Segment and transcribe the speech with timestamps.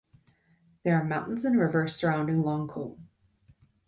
[0.83, 2.97] There are mountains and rivers surrounding Longkou.